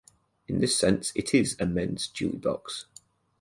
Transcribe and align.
In 0.47 0.57
this 0.57 0.75
sense, 0.75 1.11
it 1.15 1.31
is 1.31 1.55
a 1.59 1.67
men's 1.67 2.07
jewelry 2.07 2.37
box. 2.39 2.87